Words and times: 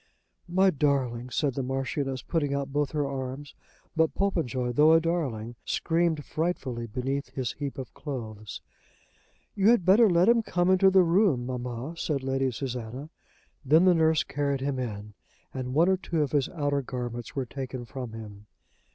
"My 0.47 0.71
darling," 0.71 1.29
said 1.29 1.53
the 1.53 1.61
Marchioness, 1.61 2.23
putting 2.23 2.55
out 2.55 2.73
both 2.73 2.89
her 2.93 3.07
arms. 3.07 3.53
But 3.95 4.15
Popenjoy, 4.15 4.71
though 4.71 4.93
a 4.93 4.99
darling, 4.99 5.57
screamed 5.63 6.25
frightfully 6.25 6.87
beneath 6.87 7.29
his 7.35 7.51
heap 7.51 7.77
of 7.77 7.93
clothes. 7.93 8.61
"You 9.53 9.69
had 9.69 9.85
better 9.85 10.09
let 10.09 10.27
him 10.27 10.41
come 10.41 10.71
into 10.71 10.89
the 10.89 11.03
room, 11.03 11.45
mamma," 11.45 11.93
said 11.97 12.23
Lady 12.23 12.49
Susanna. 12.49 13.11
Then 13.63 13.85
the 13.85 13.93
nurse 13.93 14.23
carried 14.23 14.61
him 14.61 14.79
in, 14.79 15.13
and 15.53 15.75
one 15.75 15.87
or 15.87 15.97
two 15.97 16.23
of 16.23 16.31
his 16.31 16.49
outer 16.49 16.81
garments 16.81 17.35
were 17.35 17.45
taken 17.45 17.85
from 17.85 18.13
him. 18.13 18.47